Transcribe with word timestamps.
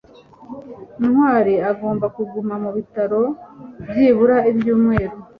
ntwali 1.03 1.55
agomba 1.71 2.05
kuguma 2.15 2.55
mu 2.63 2.69
bitaro 2.77 3.21
byibura 3.89 4.37
icyumweru 4.51 5.15